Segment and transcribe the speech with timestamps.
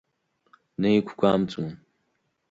[0.75, 1.73] Днаиқәгәамҵуан.